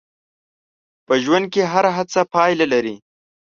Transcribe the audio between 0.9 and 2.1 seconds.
په ژوند کې هره